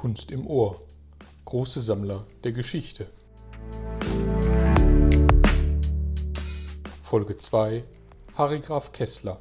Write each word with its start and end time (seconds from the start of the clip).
Kunst 0.00 0.30
im 0.30 0.46
Ohr. 0.46 0.80
Große 1.44 1.78
Sammler 1.78 2.22
der 2.42 2.52
Geschichte. 2.52 3.06
Folge 7.02 7.36
2 7.36 7.84
Harry 8.34 8.60
Graf 8.60 8.92
Kessler 8.92 9.38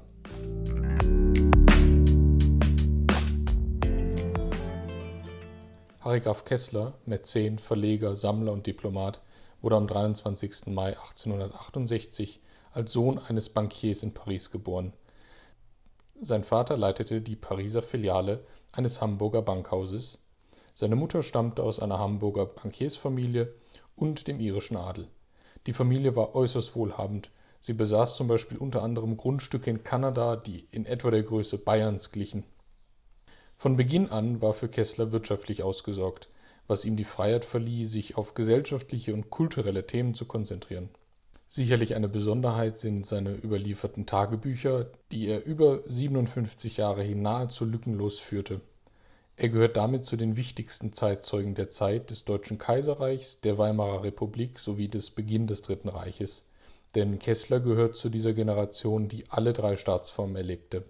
Harry 6.01 6.19
Graf 6.19 6.43
Kessler, 6.43 6.93
Mäzen, 7.05 7.57
Verleger, 7.57 8.13
Sammler 8.13 8.51
und 8.51 8.67
Diplomat, 8.67 9.21
wurde 9.61 9.77
am 9.77 9.87
23. 9.87 10.73
Mai 10.73 10.89
1868 10.89 12.41
als 12.73 12.91
Sohn 12.91 13.17
eines 13.17 13.47
Bankiers 13.47 14.03
in 14.03 14.13
Paris 14.13 14.51
geboren. 14.51 14.91
Sein 16.19 16.43
Vater 16.43 16.75
leitete 16.75 17.21
die 17.21 17.37
Pariser 17.37 17.81
Filiale 17.81 18.43
eines 18.73 18.99
Hamburger 18.99 19.41
Bankhauses, 19.41 20.19
seine 20.79 20.95
Mutter 20.95 21.23
stammte 21.23 21.61
aus 21.61 21.81
einer 21.81 21.99
Hamburger 21.99 22.45
Bankiersfamilie 22.45 23.53
und 23.97 24.29
dem 24.29 24.39
irischen 24.39 24.77
Adel. 24.77 25.09
Die 25.67 25.73
Familie 25.73 26.15
war 26.15 26.35
äußerst 26.35 26.73
wohlhabend, 26.73 27.31
sie 27.59 27.73
besaß 27.73 28.15
zum 28.15 28.29
Beispiel 28.29 28.57
unter 28.57 28.81
anderem 28.81 29.17
Grundstücke 29.17 29.69
in 29.69 29.83
Kanada, 29.83 30.37
die 30.37 30.69
in 30.71 30.85
etwa 30.85 31.11
der 31.11 31.23
Größe 31.23 31.57
Bayerns 31.57 32.13
glichen. 32.13 32.45
Von 33.57 33.75
Beginn 33.75 34.09
an 34.09 34.41
war 34.41 34.53
für 34.53 34.69
Kessler 34.69 35.11
wirtschaftlich 35.11 35.63
ausgesorgt, 35.63 36.29
was 36.65 36.85
ihm 36.85 36.95
die 36.95 37.03
Freiheit 37.03 37.43
verlieh, 37.43 37.83
sich 37.83 38.15
auf 38.15 38.33
gesellschaftliche 38.33 39.13
und 39.13 39.29
kulturelle 39.29 39.85
Themen 39.85 40.13
zu 40.13 40.23
konzentrieren. 40.23 40.87
Sicherlich 41.45 41.97
eine 41.97 42.07
Besonderheit 42.07 42.77
sind 42.77 43.05
seine 43.05 43.31
überlieferten 43.35 44.05
Tagebücher, 44.05 44.87
die 45.11 45.27
er 45.27 45.43
über 45.45 45.81
57 45.87 46.77
Jahre 46.77 47.03
hin 47.03 47.21
nahezu 47.21 47.65
lückenlos 47.65 48.19
führte. 48.19 48.61
Er 49.41 49.47
gehört 49.47 49.77
damit 49.77 50.03
zu 50.03 50.17
den 50.17 50.35
wichtigsten 50.35 50.91
Zeitzeugen 50.91 51.55
der 51.55 51.69
Zeit 51.69 52.09
des 52.09 52.25
Deutschen 52.25 52.57
Kaiserreichs, 52.57 53.39
der 53.39 53.57
Weimarer 53.57 54.03
Republik 54.03 54.59
sowie 54.59 54.89
des 54.89 55.11
Beginn 55.11 55.47
des 55.47 55.61
Dritten 55.61 55.87
Reiches. 55.87 56.49
Denn 56.93 57.19
Kessler 57.19 57.61
gehört 57.61 57.95
zu 57.95 58.09
dieser 58.09 58.33
Generation, 58.33 59.07
die 59.07 59.23
alle 59.29 59.53
drei 59.53 59.77
Staatsformen 59.77 60.35
erlebte. 60.35 60.83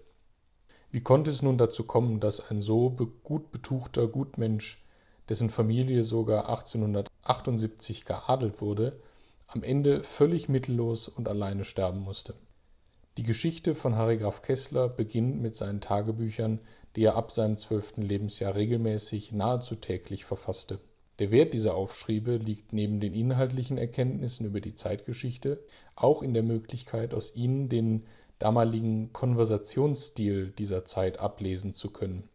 Wie 0.90 1.00
konnte 1.00 1.30
es 1.30 1.42
nun 1.42 1.58
dazu 1.58 1.84
kommen, 1.84 2.18
dass 2.18 2.50
ein 2.50 2.60
so 2.60 2.90
gut 3.22 3.52
betuchter 3.52 4.08
Gutmensch, 4.08 4.84
dessen 5.28 5.48
Familie 5.48 6.02
sogar 6.02 6.48
1878 6.48 8.04
geadelt 8.04 8.60
wurde, 8.60 8.98
am 9.46 9.62
Ende 9.62 10.02
völlig 10.02 10.48
mittellos 10.48 11.06
und 11.06 11.28
alleine 11.28 11.62
sterben 11.62 12.00
musste. 12.00 12.34
Die 13.20 13.26
Geschichte 13.26 13.74
von 13.74 13.96
Harry 13.96 14.16
Graf 14.16 14.40
Kessler 14.40 14.88
beginnt 14.88 15.42
mit 15.42 15.54
seinen 15.54 15.82
Tagebüchern, 15.82 16.58
die 16.96 17.04
er 17.04 17.16
ab 17.16 17.30
seinem 17.30 17.58
zwölften 17.58 18.00
Lebensjahr 18.00 18.54
regelmäßig 18.54 19.32
nahezu 19.32 19.74
täglich 19.74 20.24
verfasste. 20.24 20.78
Der 21.18 21.30
Wert 21.30 21.52
dieser 21.52 21.74
Aufschriebe 21.74 22.38
liegt 22.38 22.72
neben 22.72 22.98
den 22.98 23.12
inhaltlichen 23.12 23.76
Erkenntnissen 23.76 24.46
über 24.46 24.62
die 24.62 24.72
Zeitgeschichte 24.72 25.62
auch 25.96 26.22
in 26.22 26.32
der 26.32 26.42
Möglichkeit, 26.42 27.12
aus 27.12 27.36
ihnen 27.36 27.68
den 27.68 28.06
damaligen 28.38 29.12
Konversationsstil 29.12 30.54
dieser 30.58 30.86
Zeit 30.86 31.20
ablesen 31.20 31.74
zu 31.74 31.90
können. 31.90 32.26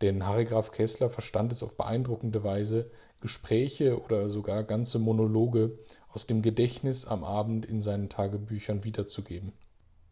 Denn 0.00 0.26
Harry 0.26 0.46
Graf 0.46 0.70
Kessler 0.70 1.10
verstand 1.10 1.52
es 1.52 1.62
auf 1.62 1.76
beeindruckende 1.76 2.42
Weise, 2.42 2.90
Gespräche 3.20 4.02
oder 4.02 4.30
sogar 4.30 4.64
ganze 4.64 4.98
Monologe 4.98 5.76
aus 6.08 6.26
dem 6.26 6.40
Gedächtnis 6.40 7.06
am 7.06 7.24
Abend 7.24 7.66
in 7.66 7.82
seinen 7.82 8.08
Tagebüchern 8.08 8.84
wiederzugeben. 8.84 9.52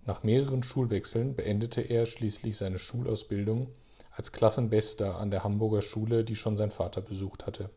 Nach 0.05 0.25
mehreren 0.25 0.63
Schulwechseln 0.63 1.35
beendete 1.35 1.81
er 1.81 2.07
schließlich 2.07 2.57
seine 2.57 2.79
Schulausbildung 2.79 3.69
als 4.11 4.33
Klassenbester 4.33 5.17
an 5.17 5.31
der 5.31 5.45
Hamburger 5.45 5.83
Schule, 5.83 6.25
die 6.25 6.37
schon 6.37 6.57
sein 6.57 6.71
Vater 6.71 7.01
besucht 7.01 7.47
hatte. 7.47 7.71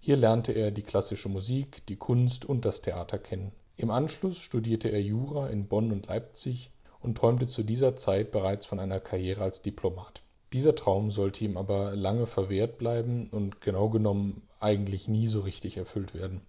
Hier 0.00 0.16
lernte 0.16 0.52
er 0.52 0.70
die 0.70 0.82
klassische 0.82 1.28
Musik, 1.28 1.86
die 1.86 1.96
Kunst 1.96 2.44
und 2.44 2.64
das 2.64 2.82
Theater 2.82 3.18
kennen. 3.18 3.52
Im 3.76 3.90
Anschluss 3.90 4.38
studierte 4.38 4.88
er 4.88 5.00
Jura 5.00 5.48
in 5.48 5.66
Bonn 5.66 5.92
und 5.92 6.08
Leipzig 6.08 6.70
und 7.00 7.16
träumte 7.16 7.46
zu 7.46 7.62
dieser 7.62 7.96
Zeit 7.96 8.30
bereits 8.30 8.66
von 8.66 8.80
einer 8.80 9.00
Karriere 9.00 9.44
als 9.44 9.62
Diplomat. 9.62 10.22
Dieser 10.52 10.74
Traum 10.74 11.10
sollte 11.10 11.44
ihm 11.44 11.56
aber 11.56 11.96
lange 11.96 12.26
verwehrt 12.26 12.78
bleiben 12.78 13.28
und 13.30 13.60
genau 13.60 13.88
genommen 13.88 14.42
eigentlich 14.60 15.08
nie 15.08 15.26
so 15.26 15.40
richtig 15.40 15.76
erfüllt 15.76 16.14
werden. 16.14 16.42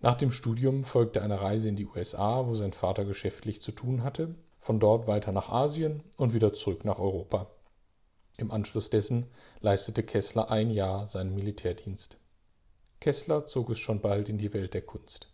Nach 0.00 0.14
dem 0.14 0.30
Studium 0.30 0.84
folgte 0.84 1.22
eine 1.22 1.40
Reise 1.40 1.68
in 1.68 1.74
die 1.74 1.86
USA, 1.86 2.46
wo 2.46 2.54
sein 2.54 2.72
Vater 2.72 3.04
geschäftlich 3.04 3.60
zu 3.60 3.72
tun 3.72 4.04
hatte, 4.04 4.36
von 4.60 4.78
dort 4.78 5.08
weiter 5.08 5.32
nach 5.32 5.48
Asien 5.48 6.04
und 6.16 6.34
wieder 6.34 6.52
zurück 6.52 6.84
nach 6.84 7.00
Europa. 7.00 7.50
Im 8.36 8.52
Anschluss 8.52 8.90
dessen 8.90 9.26
leistete 9.60 10.04
Kessler 10.04 10.52
ein 10.52 10.70
Jahr 10.70 11.06
seinen 11.06 11.34
Militärdienst. 11.34 12.18
Kessler 13.00 13.46
zog 13.46 13.70
es 13.70 13.80
schon 13.80 14.00
bald 14.00 14.28
in 14.28 14.38
die 14.38 14.52
Welt 14.52 14.74
der 14.74 14.82
Kunst. 14.82 15.30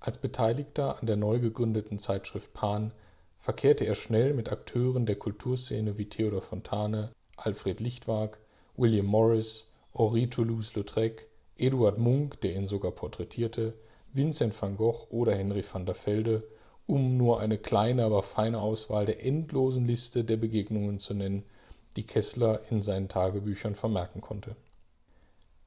Als 0.00 0.16
Beteiligter 0.16 0.98
an 0.98 1.06
der 1.06 1.16
neu 1.16 1.38
gegründeten 1.38 1.98
Zeitschrift 1.98 2.54
Pan 2.54 2.94
verkehrte 3.38 3.84
er 3.84 3.94
schnell 3.94 4.32
mit 4.32 4.50
Akteuren 4.50 5.04
der 5.04 5.16
Kulturszene 5.16 5.98
wie 5.98 6.08
Theodor 6.08 6.40
Fontane, 6.40 7.12
Alfred 7.36 7.80
Lichtwag, 7.80 8.38
William 8.76 9.04
Morris, 9.04 9.72
Henri 9.92 10.30
Toulouse-Lautrec, 10.30 11.28
Eduard 11.58 11.98
Munk, 11.98 12.40
der 12.40 12.54
ihn 12.54 12.66
sogar 12.66 12.92
porträtierte, 12.92 13.74
Vincent 14.12 14.60
van 14.60 14.76
Gogh 14.76 15.06
oder 15.10 15.36
Henry 15.36 15.62
van 15.62 15.86
der 15.86 15.94
Velde, 15.94 16.42
um 16.86 17.16
nur 17.16 17.38
eine 17.38 17.58
kleine, 17.58 18.04
aber 18.04 18.24
feine 18.24 18.60
Auswahl 18.60 19.04
der 19.04 19.24
endlosen 19.24 19.86
Liste 19.86 20.24
der 20.24 20.36
Begegnungen 20.36 20.98
zu 20.98 21.14
nennen, 21.14 21.44
die 21.96 22.02
Kessler 22.02 22.60
in 22.72 22.82
seinen 22.82 23.06
Tagebüchern 23.06 23.76
vermerken 23.76 24.20
konnte. 24.20 24.56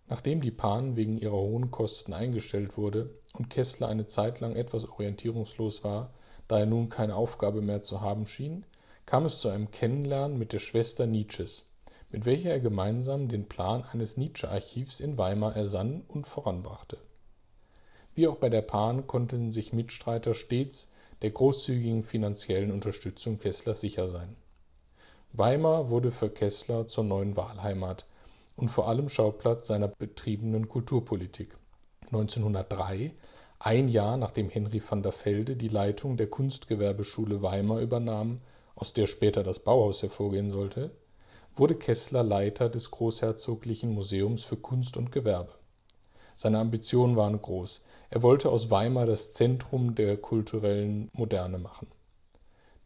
Nachdem 0.09 0.41
die 0.41 0.51
Pan 0.51 0.97
wegen 0.97 1.17
ihrer 1.17 1.37
hohen 1.37 1.71
Kosten 1.71 2.11
eingestellt 2.11 2.75
wurde 2.75 3.11
und 3.33 3.49
Kessler 3.49 3.87
eine 3.87 4.05
Zeit 4.05 4.41
lang 4.41 4.57
etwas 4.57 4.89
orientierungslos 4.89 5.85
war, 5.85 6.13
da 6.49 6.59
er 6.59 6.65
nun 6.65 6.89
keine 6.89 7.15
Aufgabe 7.15 7.61
mehr 7.61 7.81
zu 7.81 8.01
haben 8.01 8.25
schien, 8.25 8.65
kam 9.05 9.23
es 9.23 9.39
zu 9.39 9.47
einem 9.47 9.71
Kennenlernen 9.71 10.37
mit 10.37 10.51
der 10.51 10.59
Schwester 10.59 11.05
Nietzsches, 11.05 11.69
mit 12.11 12.25
welcher 12.25 12.49
er 12.49 12.59
gemeinsam 12.59 13.29
den 13.29 13.47
Plan 13.47 13.85
eines 13.93 14.17
Nietzsche-Archivs 14.17 14.99
in 14.99 15.17
Weimar 15.17 15.55
ersann 15.55 16.03
und 16.09 16.27
voranbrachte 16.27 16.97
wie 18.16 18.28
auch 18.28 18.35
bei 18.35 18.50
der 18.50 18.62
Pan 18.62 19.07
konnten 19.07 19.51
sich 19.51 19.74
Mitstreiter 19.74 20.34
stets 20.34 20.91
der 21.22 21.31
großzügigen 21.31 22.03
finanziellen 22.03 22.72
Unterstützung 22.72 23.40
Kesslers 23.40 23.81
sicher 23.81 24.07
sein. 24.07 24.35
Weimar 25.31 25.90
wurde 25.90 26.12
für 26.12 26.29
Kessler 26.29 26.85
zur 26.85 27.06
neuen 27.06 27.35
Wahlheimat 27.35 28.06
und 28.56 28.69
vor 28.69 28.88
allem 28.88 29.09
Schauplatz 29.09 29.68
seiner 29.68 29.88
betriebenen 29.88 30.68
Kulturpolitik. 30.68 31.57
1903, 32.07 33.13
ein 33.57 33.88
Jahr 33.88 34.18
nachdem 34.18 34.50
Henry 34.50 34.81
van 34.88 35.01
der 35.01 35.13
Velde 35.13 35.56
die 35.56 35.69
Leitung 35.69 36.18
der 36.18 36.28
Kunstgewerbeschule 36.28 37.41
Weimar 37.41 37.80
übernahm, 37.80 38.41
aus 38.75 38.94
der 38.94 39.07
später 39.07 39.41
das 39.41 39.59
Bauhaus 39.59 40.03
hervorgehen 40.03 40.51
sollte, 40.51 40.91
wurde 41.56 41.75
Kessler 41.75 42.24
Leiter 42.24 42.69
des 42.69 42.91
Großherzoglichen 42.91 43.91
Museums 43.91 44.44
für 44.44 44.57
Kunst 44.57 44.97
und 44.97 45.12
Gewerbe. 45.12 45.53
Seine 46.35 46.59
Ambitionen 46.59 47.16
waren 47.16 47.41
groß. 47.41 47.83
Er 48.09 48.23
wollte 48.23 48.49
aus 48.49 48.71
Weimar 48.71 49.05
das 49.05 49.33
Zentrum 49.33 49.95
der 49.95 50.17
kulturellen 50.17 51.09
Moderne 51.13 51.57
machen. 51.57 51.88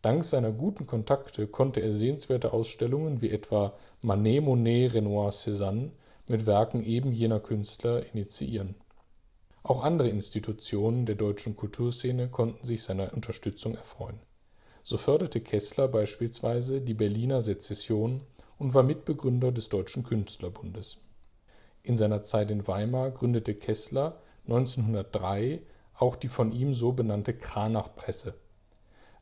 Dank 0.02 0.24
seiner 0.24 0.52
guten 0.52 0.86
Kontakte 0.86 1.48
konnte 1.48 1.82
er 1.82 1.92
sehenswerte 1.92 2.54
Ausstellungen 2.54 3.22
wie 3.22 3.30
etwa 3.30 3.74
Manet, 4.02 4.44
Monet, 4.44 4.94
Renoir, 4.94 5.32
Cézanne 5.32 5.92
mit 6.28 6.46
Werken 6.46 6.84
eben 6.84 7.12
jener 7.12 7.40
Künstler 7.40 8.06
initiieren. 8.14 8.76
Auch 9.64 9.84
andere 9.84 10.10
Institutionen 10.10 11.06
der 11.06 11.16
deutschen 11.16 11.56
Kulturszene 11.56 12.30
konnten 12.30 12.66
sich 12.66 12.84
seiner 12.84 13.14
Unterstützung 13.14 13.76
erfreuen. 13.76 14.20
So 14.84 14.96
förderte 14.98 15.42
Kessler 15.42 15.90
beispielsweise 15.90 16.80
die 16.80 16.94
Berliner 16.94 17.42
Sezession 17.42 18.24
und 18.58 18.74
war 18.74 18.84
Mitbegründer 18.84 19.52
des 19.52 19.68
Deutschen 19.68 20.04
Künstlerbundes 20.04 21.00
in 21.88 21.96
seiner 21.96 22.22
Zeit 22.22 22.52
in 22.52 22.68
Weimar 22.68 23.12
gründete 23.12 23.56
Kessler 23.56 24.22
1903 24.48 25.62
auch 25.96 26.18
die 26.18 26.28
von 26.28 26.52
ihm 26.52 26.74
so 26.74 26.92
benannte 26.92 27.34
Kranach-Presse, 27.34 28.34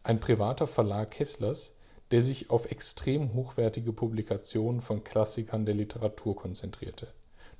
ein 0.01 0.19
privater 0.19 0.65
Verlag 0.65 1.11
Kesslers, 1.11 1.75
der 2.09 2.23
sich 2.23 2.49
auf 2.49 2.71
extrem 2.71 3.35
hochwertige 3.35 3.93
Publikationen 3.93 4.81
von 4.81 5.03
Klassikern 5.03 5.65
der 5.65 5.75
Literatur 5.75 6.35
konzentrierte. 6.35 7.07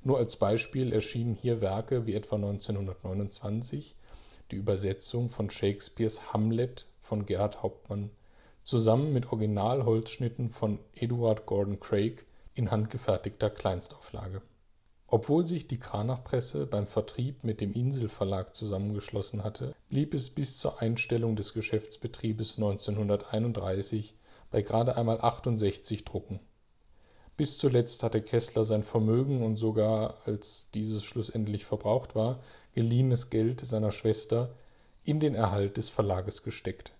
Nur 0.02 0.18
als 0.18 0.38
Beispiel 0.38 0.92
erschienen 0.92 1.34
hier 1.34 1.60
Werke 1.60 2.06
wie 2.06 2.14
etwa 2.14 2.34
1929 2.36 3.94
die 4.50 4.56
Übersetzung 4.56 5.28
von 5.28 5.50
Shakespeares 5.50 6.32
Hamlet 6.32 6.86
von 7.00 7.26
Gerhard 7.26 7.62
Hauptmann 7.62 8.10
zusammen 8.64 9.12
mit 9.12 9.26
Originalholzschnitten 9.32 10.50
von 10.50 10.80
Eduard 10.94 11.46
Gordon 11.46 11.78
Craig 11.78 12.26
in 12.54 12.72
handgefertigter 12.72 13.50
Kleinstauflage 13.50 14.42
obwohl 15.08 15.46
sich 15.46 15.68
die 15.68 15.78
Kranach-Presse 15.78 16.66
beim 16.66 16.86
Vertrieb 16.86 17.44
mit 17.44 17.60
dem 17.60 17.72
Insel-Verlag 17.72 18.54
zusammengeschlossen 18.56 19.44
hatte, 19.44 19.74
blieb 19.88 20.14
es 20.14 20.30
bis 20.30 20.58
zur 20.58 20.82
Einstellung 20.82 21.36
des 21.36 21.52
Geschäftsbetriebes 21.52 22.56
1931 22.56 24.14
bei 24.50 24.62
gerade 24.62 24.96
einmal 24.96 25.20
68 25.20 26.04
Drucken. 26.04 26.40
Bis 27.36 27.58
zuletzt 27.58 28.02
hatte 28.02 28.22
Kessler 28.22 28.64
sein 28.64 28.82
Vermögen 28.82 29.42
und 29.42 29.56
sogar, 29.56 30.16
als 30.24 30.70
dieses 30.72 31.04
schlussendlich 31.04 31.64
verbraucht 31.66 32.14
war, 32.14 32.40
geliehenes 32.72 33.30
Geld 33.30 33.60
seiner 33.60 33.92
Schwester 33.92 34.54
in 35.04 35.20
den 35.20 35.34
Erhalt 35.34 35.76
des 35.76 35.88
Verlages 35.88 36.42
gesteckt. 36.42 36.94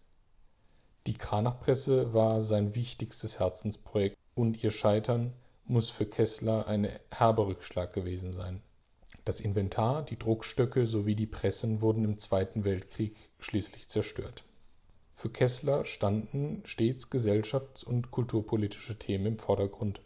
Die 1.06 1.14
Kranachpresse 1.14 2.12
war 2.14 2.40
sein 2.40 2.74
wichtigstes 2.74 3.40
Herzensprojekt 3.40 4.16
und 4.34 4.62
ihr 4.62 4.70
Scheitern 4.70 5.32
muss 5.66 5.90
für 5.90 6.06
Kessler 6.06 6.66
ein 6.68 6.88
herber 7.10 7.46
Rückschlag 7.46 7.92
gewesen 7.92 8.32
sein. 8.32 8.62
Das 9.24 9.40
Inventar, 9.40 10.02
die 10.02 10.18
Druckstöcke 10.18 10.86
sowie 10.86 11.16
die 11.16 11.26
Pressen 11.26 11.80
wurden 11.80 12.04
im 12.04 12.18
Zweiten 12.18 12.64
Weltkrieg 12.64 13.12
schließlich 13.40 13.88
zerstört. 13.88 14.44
Für 15.14 15.30
Kessler 15.30 15.84
standen 15.84 16.62
stets 16.64 17.10
gesellschafts- 17.10 17.84
und 17.84 18.10
kulturpolitische 18.10 18.98
Themen 18.98 19.26
im 19.26 19.38
Vordergrund. 19.38 20.00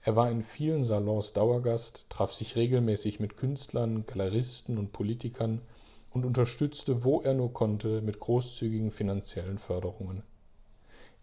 Er 0.00 0.16
war 0.16 0.30
in 0.30 0.42
vielen 0.42 0.82
Salons 0.82 1.32
Dauergast, 1.32 2.06
traf 2.08 2.32
sich 2.32 2.56
regelmäßig 2.56 3.20
mit 3.20 3.36
Künstlern, 3.36 4.04
Galeristen 4.04 4.78
und 4.78 4.92
Politikern 4.92 5.60
und 6.10 6.26
unterstützte, 6.26 7.04
wo 7.04 7.20
er 7.20 7.34
nur 7.34 7.52
konnte, 7.52 8.02
mit 8.02 8.18
großzügigen 8.18 8.90
finanziellen 8.90 9.58
Förderungen. 9.58 10.22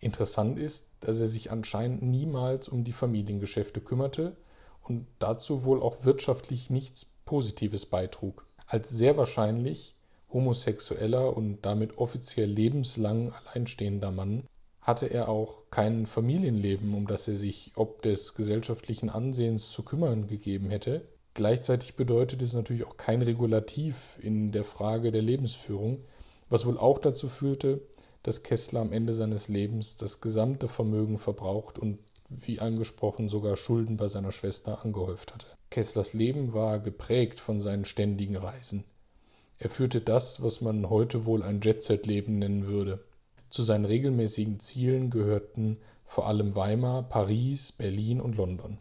Interessant 0.01 0.57
ist, 0.57 0.89
dass 0.99 1.21
er 1.21 1.27
sich 1.27 1.51
anscheinend 1.51 2.01
niemals 2.01 2.67
um 2.67 2.83
die 2.83 2.91
Familiengeschäfte 2.91 3.81
kümmerte 3.81 4.35
und 4.83 5.05
dazu 5.19 5.63
wohl 5.63 5.81
auch 5.81 6.03
wirtschaftlich 6.05 6.71
nichts 6.71 7.05
Positives 7.23 7.85
beitrug. 7.85 8.47
Als 8.65 8.89
sehr 8.89 9.15
wahrscheinlich 9.15 9.95
homosexueller 10.33 11.37
und 11.37 11.59
damit 11.61 11.99
offiziell 11.99 12.49
lebenslang 12.49 13.31
alleinstehender 13.31 14.11
Mann 14.11 14.43
hatte 14.81 15.05
er 15.05 15.29
auch 15.29 15.69
kein 15.69 16.07
Familienleben, 16.07 16.95
um 16.95 17.05
das 17.05 17.27
er 17.27 17.35
sich 17.35 17.71
ob 17.75 18.01
des 18.01 18.33
gesellschaftlichen 18.33 19.11
Ansehens 19.11 19.71
zu 19.71 19.83
kümmern 19.83 20.25
gegeben 20.25 20.71
hätte. 20.71 21.07
Gleichzeitig 21.35 21.95
bedeutet 21.95 22.41
es 22.41 22.53
natürlich 22.53 22.85
auch 22.85 22.97
kein 22.97 23.21
Regulativ 23.21 24.17
in 24.21 24.51
der 24.51 24.63
Frage 24.63 25.11
der 25.11 25.21
Lebensführung, 25.21 26.03
was 26.49 26.65
wohl 26.65 26.79
auch 26.79 26.97
dazu 26.97 27.29
führte, 27.29 27.81
dass 28.23 28.43
Kessler 28.43 28.81
am 28.81 28.93
Ende 28.93 29.13
seines 29.13 29.47
Lebens 29.47 29.97
das 29.97 30.21
gesamte 30.21 30.67
Vermögen 30.67 31.17
verbraucht 31.17 31.79
und 31.79 31.99
wie 32.29 32.59
angesprochen 32.59 33.27
sogar 33.27 33.55
Schulden 33.55 33.97
bei 33.97 34.07
seiner 34.07 34.31
Schwester 34.31 34.83
angehäuft 34.83 35.33
hatte. 35.33 35.47
Kesslers 35.69 36.13
Leben 36.13 36.53
war 36.53 36.79
geprägt 36.79 37.39
von 37.39 37.59
seinen 37.59 37.85
ständigen 37.85 38.37
Reisen. 38.37 38.83
Er 39.59 39.69
führte 39.69 40.01
das, 40.01 40.41
was 40.41 40.61
man 40.61 40.89
heute 40.89 41.25
wohl 41.25 41.43
ein 41.43 41.61
Jet-Set-Leben 41.61 42.39
nennen 42.39 42.67
würde. 42.67 43.03
Zu 43.49 43.63
seinen 43.63 43.85
regelmäßigen 43.85 44.59
Zielen 44.59 45.09
gehörten 45.09 45.77
vor 46.05 46.27
allem 46.27 46.55
Weimar, 46.55 47.03
Paris, 47.03 47.71
Berlin 47.71 48.21
und 48.21 48.37
London. 48.37 48.79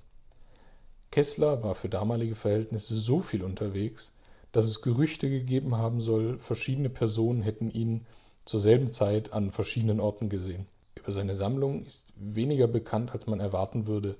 Kessler 1.10 1.62
war 1.62 1.74
für 1.74 1.88
damalige 1.88 2.34
Verhältnisse 2.34 2.98
so 2.98 3.20
viel 3.20 3.42
unterwegs, 3.42 4.14
dass 4.52 4.66
es 4.66 4.80
Gerüchte 4.80 5.28
gegeben 5.28 5.76
haben 5.76 6.00
soll, 6.00 6.38
verschiedene 6.38 6.88
Personen 6.88 7.42
hätten 7.42 7.70
ihn 7.70 8.06
zur 8.50 8.58
selben 8.58 8.90
Zeit 8.90 9.32
an 9.32 9.52
verschiedenen 9.52 10.00
Orten 10.00 10.28
gesehen. 10.28 10.66
Über 10.96 11.12
seine 11.12 11.34
Sammlung 11.34 11.84
ist 11.84 12.14
weniger 12.16 12.66
bekannt, 12.66 13.12
als 13.12 13.28
man 13.28 13.38
erwarten 13.38 13.86
würde. 13.86 14.16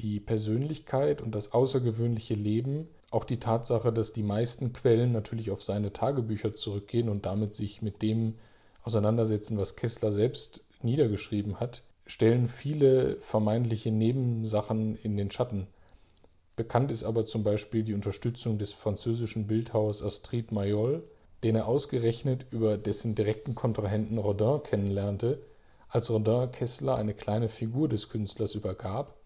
Die 0.00 0.20
Persönlichkeit 0.20 1.22
und 1.22 1.34
das 1.34 1.54
außergewöhnliche 1.54 2.34
Leben, 2.34 2.86
auch 3.10 3.24
die 3.24 3.40
Tatsache, 3.40 3.94
dass 3.94 4.12
die 4.12 4.22
meisten 4.22 4.74
Quellen 4.74 5.12
natürlich 5.12 5.50
auf 5.50 5.62
seine 5.62 5.90
Tagebücher 5.90 6.52
zurückgehen 6.52 7.08
und 7.08 7.24
damit 7.24 7.54
sich 7.54 7.80
mit 7.80 8.02
dem 8.02 8.34
auseinandersetzen, 8.82 9.58
was 9.58 9.74
Kessler 9.74 10.12
selbst 10.12 10.62
niedergeschrieben 10.82 11.60
hat, 11.60 11.82
stellen 12.04 12.46
viele 12.46 13.16
vermeintliche 13.20 13.90
Nebensachen 13.90 14.96
in 14.96 15.16
den 15.16 15.30
Schatten. 15.30 15.66
Bekannt 16.56 16.90
ist 16.90 17.04
aber 17.04 17.24
zum 17.24 17.42
Beispiel 17.42 17.84
die 17.84 17.94
Unterstützung 17.94 18.58
des 18.58 18.74
französischen 18.74 19.46
Bildhauers 19.46 20.02
Astrid 20.02 20.52
Mayol, 20.52 21.04
den 21.42 21.56
er 21.56 21.66
ausgerechnet 21.66 22.46
über 22.50 22.76
dessen 22.76 23.14
direkten 23.14 23.54
Kontrahenten 23.54 24.18
Rodin 24.18 24.62
kennenlernte, 24.62 25.40
als 25.88 26.10
Rodin 26.10 26.50
Kessler 26.50 26.96
eine 26.96 27.14
kleine 27.14 27.48
Figur 27.48 27.88
des 27.88 28.08
Künstlers 28.08 28.54
übergab 28.54 29.16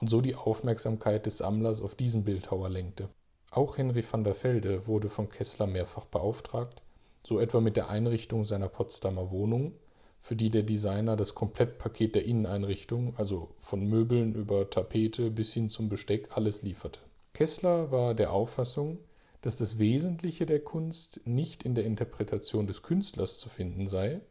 und 0.00 0.08
so 0.08 0.20
die 0.20 0.34
Aufmerksamkeit 0.34 1.26
des 1.26 1.38
Sammlers 1.38 1.80
auf 1.80 1.94
diesen 1.94 2.24
Bildhauer 2.24 2.68
lenkte. 2.68 3.08
Auch 3.50 3.78
Henry 3.78 4.04
van 4.08 4.24
der 4.24 4.34
Velde 4.34 4.86
wurde 4.86 5.08
von 5.08 5.28
Kessler 5.28 5.66
mehrfach 5.66 6.06
beauftragt, 6.06 6.82
so 7.24 7.38
etwa 7.38 7.60
mit 7.60 7.76
der 7.76 7.88
Einrichtung 7.88 8.44
seiner 8.44 8.68
Potsdamer 8.68 9.30
Wohnung, 9.30 9.74
für 10.18 10.36
die 10.36 10.50
der 10.50 10.62
Designer 10.62 11.16
das 11.16 11.34
Komplettpaket 11.34 12.14
der 12.14 12.24
Inneneinrichtung, 12.24 13.14
also 13.16 13.50
von 13.58 13.84
Möbeln 13.86 14.34
über 14.34 14.70
Tapete 14.70 15.30
bis 15.30 15.52
hin 15.52 15.68
zum 15.68 15.88
Besteck, 15.88 16.28
alles 16.36 16.62
lieferte. 16.62 17.00
Kessler 17.34 17.90
war 17.90 18.14
der 18.14 18.32
Auffassung, 18.32 18.98
dass 19.42 19.58
das 19.58 19.78
Wesentliche 19.78 20.46
der 20.46 20.60
Kunst 20.60 21.20
nicht 21.26 21.64
in 21.64 21.74
der 21.74 21.84
Interpretation 21.84 22.66
des 22.66 22.82
Künstlers 22.82 23.38
zu 23.38 23.48
finden 23.48 23.86
sei, 23.86 24.22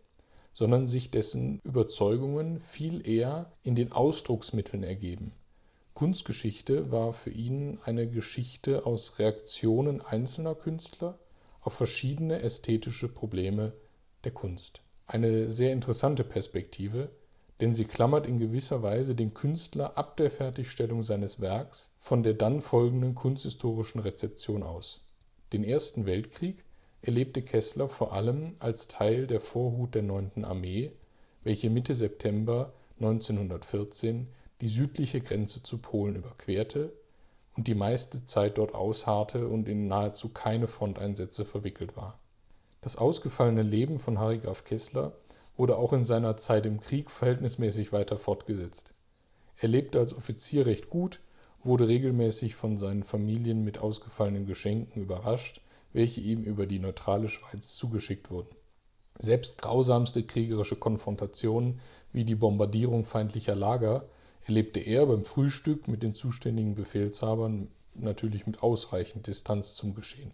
sondern 0.53 0.87
sich 0.87 1.11
dessen 1.11 1.59
Überzeugungen 1.63 2.59
viel 2.59 3.07
eher 3.07 3.51
in 3.63 3.75
den 3.75 3.91
Ausdrucksmitteln 3.91 4.83
ergeben. 4.83 5.33
Kunstgeschichte 5.93 6.91
war 6.91 7.13
für 7.13 7.29
ihn 7.29 7.77
eine 7.83 8.09
Geschichte 8.09 8.85
aus 8.85 9.19
Reaktionen 9.19 10.01
einzelner 10.01 10.55
Künstler 10.55 11.19
auf 11.59 11.73
verschiedene 11.73 12.41
ästhetische 12.41 13.07
Probleme 13.07 13.73
der 14.23 14.31
Kunst. 14.31 14.81
Eine 15.05 15.49
sehr 15.49 15.73
interessante 15.73 16.23
Perspektive, 16.23 17.11
denn 17.61 17.73
sie 17.75 17.85
klammert 17.85 18.25
in 18.25 18.39
gewisser 18.39 18.81
Weise 18.81 19.13
den 19.13 19.35
Künstler 19.35 19.95
ab 19.95 20.17
der 20.17 20.31
Fertigstellung 20.31 21.03
seines 21.03 21.39
Werks 21.39 21.95
von 21.99 22.23
der 22.23 22.33
dann 22.33 22.59
folgenden 22.59 23.13
kunsthistorischen 23.13 24.01
Rezeption 24.01 24.63
aus. 24.63 25.01
Den 25.53 25.63
Ersten 25.63 26.07
Weltkrieg 26.07 26.63
erlebte 27.03 27.43
Kessler 27.43 27.87
vor 27.87 28.13
allem 28.13 28.55
als 28.59 28.87
Teil 28.87 29.27
der 29.27 29.39
Vorhut 29.39 29.93
der 29.93 30.01
9. 30.01 30.43
Armee, 30.43 30.91
welche 31.43 31.69
Mitte 31.69 31.93
September 31.93 32.73
1914 32.99 34.27
die 34.61 34.67
südliche 34.67 35.21
Grenze 35.21 35.61
zu 35.61 35.77
Polen 35.77 36.15
überquerte 36.15 36.91
und 37.55 37.67
die 37.67 37.75
meiste 37.75 38.25
Zeit 38.25 38.57
dort 38.57 38.73
ausharrte 38.73 39.47
und 39.47 39.69
in 39.69 39.87
nahezu 39.87 40.29
keine 40.29 40.67
Fronteinsätze 40.67 41.45
verwickelt 41.45 41.95
war. 41.95 42.19
Das 42.81 42.97
ausgefallene 42.97 43.63
Leben 43.63 43.99
von 43.99 44.17
Harry 44.17 44.39
Graf 44.39 44.63
Kessler 44.63 45.13
wurde 45.57 45.77
auch 45.77 45.93
in 45.93 46.03
seiner 46.03 46.37
Zeit 46.37 46.65
im 46.65 46.79
Krieg 46.79 47.11
verhältnismäßig 47.11 47.93
weiter 47.93 48.17
fortgesetzt. 48.17 48.93
Er 49.57 49.69
lebte 49.69 49.99
als 49.99 50.15
Offizier 50.15 50.65
recht 50.65 50.89
gut, 50.89 51.19
wurde 51.63 51.87
regelmäßig 51.87 52.55
von 52.55 52.77
seinen 52.77 53.03
Familien 53.03 53.63
mit 53.63 53.79
ausgefallenen 53.79 54.47
Geschenken 54.47 55.01
überrascht, 55.01 55.61
welche 55.93 56.21
ihm 56.21 56.43
über 56.43 56.65
die 56.65 56.79
neutrale 56.79 57.27
Schweiz 57.27 57.75
zugeschickt 57.75 58.31
wurden. 58.31 58.55
Selbst 59.19 59.61
grausamste 59.61 60.23
kriegerische 60.23 60.77
Konfrontationen 60.77 61.79
wie 62.11 62.25
die 62.25 62.35
Bombardierung 62.35 63.03
feindlicher 63.03 63.55
Lager 63.55 64.05
erlebte 64.45 64.79
er 64.79 65.05
beim 65.05 65.23
Frühstück 65.23 65.87
mit 65.87 66.01
den 66.01 66.15
zuständigen 66.15 66.73
Befehlshabern 66.73 67.67
natürlich 67.93 68.47
mit 68.47 68.63
ausreichend 68.63 69.27
Distanz 69.27 69.75
zum 69.75 69.93
Geschehen. 69.93 70.31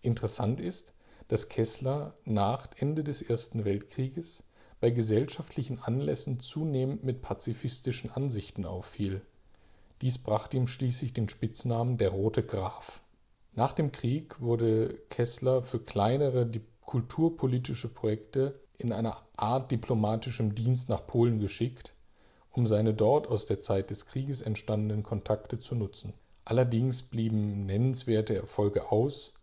Interessant 0.00 0.60
ist, 0.60 0.94
dass 1.30 1.48
Kessler 1.48 2.12
nach 2.24 2.68
Ende 2.76 3.04
des 3.04 3.22
Ersten 3.22 3.64
Weltkrieges 3.64 4.44
bei 4.80 4.90
gesellschaftlichen 4.90 5.78
Anlässen 5.78 6.40
zunehmend 6.40 7.04
mit 7.04 7.22
pazifistischen 7.22 8.10
Ansichten 8.10 8.64
auffiel. 8.64 9.22
Dies 10.02 10.18
brachte 10.18 10.56
ihm 10.56 10.66
schließlich 10.66 11.12
den 11.12 11.28
Spitznamen 11.28 11.98
der 11.98 12.08
Rote 12.08 12.42
Graf. 12.42 13.02
Nach 13.54 13.72
dem 13.72 13.92
Krieg 13.92 14.40
wurde 14.40 14.98
Kessler 15.08 15.62
für 15.62 15.80
kleinere 15.80 16.50
kulturpolitische 16.82 17.88
Projekte 17.88 18.52
in 18.78 18.92
einer 18.92 19.22
Art 19.36 19.70
diplomatischem 19.70 20.54
Dienst 20.54 20.88
nach 20.88 21.06
Polen 21.06 21.38
geschickt 21.38 21.94
um 22.52 22.66
seine 22.66 22.94
dort 22.94 23.28
aus 23.28 23.46
der 23.46 23.60
Zeit 23.60 23.90
des 23.90 24.06
Krieges 24.06 24.42
entstandenen 24.42 25.02
Kontakte 25.02 25.58
zu 25.58 25.74
nutzen. 25.74 26.12
Allerdings 26.44 27.02
blieben 27.02 27.66
nennenswerte 27.66 28.34
Erfolge 28.34 28.90
aus, 28.90 29.34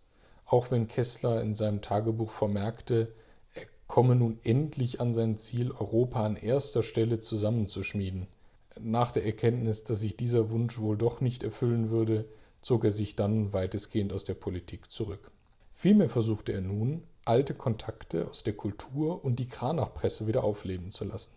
auch 0.47 0.71
wenn 0.71 0.87
Kessler 0.87 1.41
in 1.41 1.55
seinem 1.55 1.81
Tagebuch 1.81 2.31
vermerkte, 2.31 3.13
er 3.53 3.65
komme 3.85 4.15
nun 4.15 4.39
endlich 4.43 5.01
an 5.01 5.13
sein 5.13 5.35
Ziel, 5.35 5.71
Europa 5.71 6.25
an 6.25 6.37
erster 6.37 6.83
Stelle 6.83 7.19
zusammenzuschmieden. 7.19 8.27
Nach 8.79 9.11
der 9.11 9.25
Erkenntnis, 9.25 9.83
dass 9.83 9.99
sich 9.99 10.15
dieser 10.15 10.49
Wunsch 10.51 10.79
wohl 10.79 10.97
doch 10.97 11.19
nicht 11.19 11.43
erfüllen 11.43 11.89
würde, 11.89 12.25
zog 12.61 12.85
er 12.85 12.91
sich 12.91 13.15
dann 13.15 13.53
weitestgehend 13.53 14.13
aus 14.13 14.23
der 14.23 14.35
Politik 14.35 14.89
zurück. 14.91 15.31
Vielmehr 15.73 16.09
versuchte 16.09 16.53
er 16.53 16.61
nun, 16.61 17.03
alte 17.25 17.53
Kontakte 17.53 18.27
aus 18.27 18.43
der 18.43 18.53
Kultur 18.53 19.23
und 19.23 19.39
die 19.39 19.47
Kranachpresse 19.47 20.27
wieder 20.27 20.43
aufleben 20.43 20.91
zu 20.91 21.03
lassen. 21.05 21.33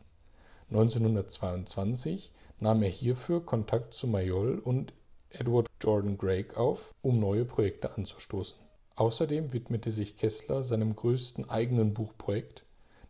1922 0.71 2.31
nahm 2.61 2.83
er 2.83 2.91
hierfür 2.91 3.45
Kontakt 3.45 3.93
zu 3.93 4.07
Mayol 4.07 4.59
und 4.59 4.93
Edward 5.31 5.67
Jordan 5.81 6.17
Drake 6.17 6.57
auf, 6.57 6.95
um 7.03 7.19
neue 7.19 7.45
Projekte 7.45 7.97
anzustoßen. 7.97 8.70
Außerdem 9.01 9.55
widmete 9.55 9.91
sich 9.91 10.19
Kessler 10.19 10.63
seinem 10.63 10.95
größten 10.95 11.49
eigenen 11.49 11.95
Buchprojekt, 11.95 12.67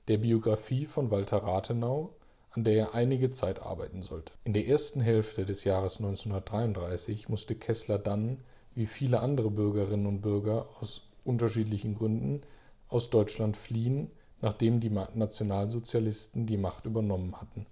der 0.06 0.18
Biografie 0.18 0.86
von 0.86 1.10
Walter 1.10 1.38
Rathenau, 1.38 2.14
an 2.50 2.62
der 2.62 2.76
er 2.76 2.94
einige 2.94 3.30
Zeit 3.30 3.60
arbeiten 3.62 4.00
sollte. 4.00 4.32
In 4.44 4.52
der 4.52 4.68
ersten 4.68 5.00
Hälfte 5.00 5.44
des 5.44 5.64
Jahres 5.64 5.96
1933 5.96 7.28
musste 7.28 7.56
Kessler 7.56 7.98
dann, 7.98 8.38
wie 8.72 8.86
viele 8.86 9.18
andere 9.18 9.50
Bürgerinnen 9.50 10.06
und 10.06 10.20
Bürger 10.20 10.68
aus 10.78 11.08
unterschiedlichen 11.24 11.94
Gründen, 11.94 12.42
aus 12.86 13.10
Deutschland 13.10 13.56
fliehen, 13.56 14.12
nachdem 14.40 14.78
die 14.78 14.90
Nationalsozialisten 14.90 16.46
die 16.46 16.56
Macht 16.56 16.86
übernommen 16.86 17.40
hatten. 17.40 17.66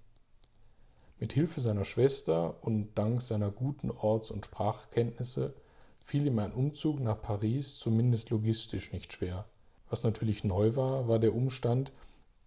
Mit 1.19 1.31
Hilfe 1.31 1.61
seiner 1.61 1.85
Schwester 1.85 2.57
und 2.63 2.89
dank 2.95 3.21
seiner 3.21 3.49
guten 3.49 3.89
Orts- 3.89 4.31
und 4.31 4.45
Sprachkenntnisse 4.45 5.53
fiel 6.09 6.25
ihm 6.25 6.39
ein 6.39 6.53
Umzug 6.53 6.99
nach 7.01 7.21
Paris 7.21 7.77
zumindest 7.77 8.31
logistisch 8.31 8.93
nicht 8.93 9.13
schwer. 9.13 9.45
Was 9.91 10.03
natürlich 10.03 10.43
neu 10.43 10.75
war, 10.75 11.07
war 11.07 11.19
der 11.19 11.35
Umstand, 11.35 11.91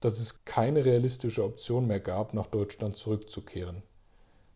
dass 0.01 0.19
es 0.19 0.45
keine 0.45 0.85
realistische 0.85 1.45
Option 1.45 1.87
mehr 1.87 2.01
gab, 2.01 2.35
nach 2.35 2.49
Deutschland 2.49 2.97
zurückzukehren. 2.97 3.85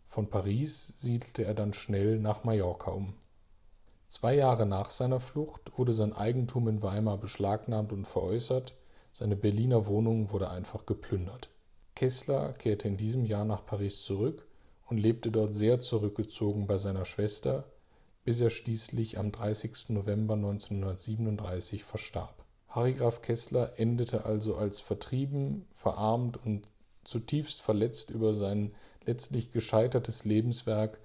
Von 0.08 0.26
Paris 0.26 0.94
siedelte 0.96 1.44
er 1.44 1.54
dann 1.54 1.72
schnell 1.72 2.18
nach 2.18 2.42
Mallorca 2.42 2.90
um. 2.90 3.14
Zwei 4.08 4.34
Jahre 4.34 4.66
nach 4.66 4.90
seiner 4.90 5.20
Flucht 5.20 5.78
wurde 5.78 5.92
sein 5.92 6.12
Eigentum 6.12 6.66
in 6.66 6.82
Weimar 6.82 7.18
beschlagnahmt 7.18 7.92
und 7.92 8.06
veräußert, 8.06 8.74
seine 9.12 9.36
Berliner 9.36 9.86
Wohnung 9.86 10.32
wurde 10.32 10.50
einfach 10.50 10.84
geplündert. 10.84 11.48
Kessler 11.94 12.54
kehrte 12.54 12.88
in 12.88 12.96
diesem 12.96 13.24
Jahr 13.24 13.44
nach 13.44 13.64
Paris 13.64 14.02
zurück 14.02 14.48
und 14.86 14.98
lebte 14.98 15.30
dort 15.30 15.54
sehr 15.54 15.78
zurückgezogen 15.78 16.66
bei 16.66 16.76
seiner 16.76 17.04
Schwester, 17.04 17.70
bis 18.26 18.40
er 18.40 18.50
schließlich 18.50 19.18
am 19.18 19.30
30. 19.30 19.90
November 19.90 20.34
1937 20.34 21.84
verstarb. 21.84 22.44
Harry 22.68 22.92
Graf 22.92 23.22
Kessler 23.22 23.78
endete 23.78 24.24
also 24.24 24.56
als 24.56 24.80
vertrieben, 24.80 25.64
verarmt 25.72 26.44
und 26.44 26.68
zutiefst 27.04 27.62
verletzt 27.62 28.10
über 28.10 28.34
sein 28.34 28.74
letztlich 29.04 29.52
gescheitertes 29.52 30.24
Lebenswerk 30.24 30.98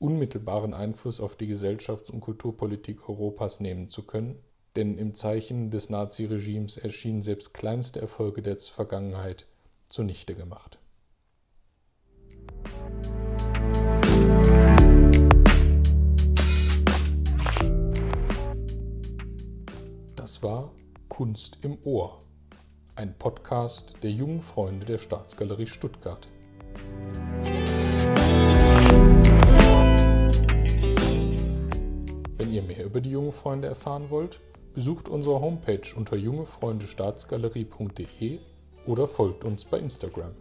unmittelbaren 0.00 0.74
Einfluss 0.74 1.20
auf 1.20 1.36
die 1.36 1.46
Gesellschafts- 1.46 2.10
und 2.10 2.18
Kulturpolitik 2.18 3.08
Europas 3.08 3.60
nehmen 3.60 3.88
zu 3.88 4.02
können, 4.02 4.36
denn 4.74 4.98
im 4.98 5.14
Zeichen 5.14 5.70
des 5.70 5.88
Naziregimes 5.88 6.78
erschienen 6.78 7.22
selbst 7.22 7.54
kleinste 7.54 8.00
Erfolge 8.00 8.42
der 8.42 8.58
Vergangenheit 8.58 9.46
zunichte 9.86 10.34
gemacht. 10.34 10.80
Das 20.26 20.42
war 20.42 20.74
Kunst 21.08 21.58
im 21.62 21.78
Ohr, 21.84 22.20
ein 22.96 23.16
Podcast 23.16 23.94
der 24.02 24.10
jungen 24.10 24.42
Freunde 24.42 24.84
der 24.84 24.98
Staatsgalerie 24.98 25.68
Stuttgart. 25.68 26.26
Wenn 32.38 32.50
ihr 32.50 32.64
mehr 32.64 32.86
über 32.86 33.00
die 33.00 33.10
jungen 33.10 33.30
Freunde 33.30 33.68
erfahren 33.68 34.10
wollt, 34.10 34.40
besucht 34.74 35.08
unsere 35.08 35.40
Homepage 35.40 35.94
unter 35.94 36.16
jungefreundestaatsgalerie.de 36.16 38.40
oder 38.84 39.06
folgt 39.06 39.44
uns 39.44 39.64
bei 39.64 39.78
Instagram. 39.78 40.32